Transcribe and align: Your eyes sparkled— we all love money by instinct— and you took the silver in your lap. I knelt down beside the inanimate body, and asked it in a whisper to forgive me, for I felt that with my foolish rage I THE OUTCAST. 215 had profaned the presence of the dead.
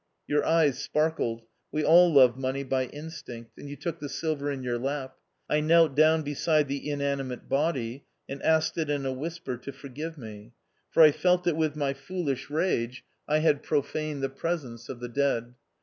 Your 0.25 0.43
eyes 0.43 0.79
sparkled— 0.79 1.43
we 1.71 1.85
all 1.85 2.11
love 2.11 2.35
money 2.35 2.63
by 2.63 2.85
instinct— 2.87 3.51
and 3.59 3.69
you 3.69 3.75
took 3.75 3.99
the 3.99 4.09
silver 4.09 4.49
in 4.49 4.63
your 4.63 4.79
lap. 4.79 5.19
I 5.47 5.59
knelt 5.59 5.93
down 5.95 6.23
beside 6.23 6.67
the 6.67 6.89
inanimate 6.89 7.47
body, 7.47 8.05
and 8.27 8.41
asked 8.41 8.79
it 8.79 8.89
in 8.89 9.05
a 9.05 9.13
whisper 9.13 9.57
to 9.57 9.71
forgive 9.71 10.17
me, 10.17 10.53
for 10.89 11.03
I 11.03 11.11
felt 11.11 11.43
that 11.43 11.55
with 11.55 11.75
my 11.75 11.93
foolish 11.93 12.49
rage 12.49 13.03
I 13.27 13.37
THE 13.39 13.49
OUTCAST. 13.49 13.63
215 13.63 13.63
had 13.63 13.63
profaned 13.63 14.23
the 14.23 14.29
presence 14.39 14.89
of 14.89 14.99
the 15.01 15.07
dead. 15.09 15.53